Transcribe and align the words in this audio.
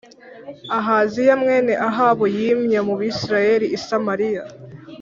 Ahaziya 0.77 1.33
mwene 1.41 1.73
Ahabu 1.87 2.25
yimye 2.37 2.79
mu 2.87 2.93
Bisirayeli 2.99 3.67
i 3.77 3.79
Samariya 3.85 4.43